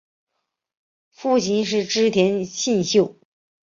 [1.11, 3.19] 父亲是织田信秀。